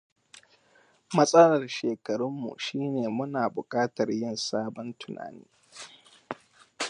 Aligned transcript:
Matsalar 1.15 1.63
shekarunmu 1.75 2.49
shine 2.63 3.03
muna 3.17 3.41
bukatar 3.53 4.09
yin 4.19 4.35
sabon 4.47 4.87
tunani. 4.99 5.45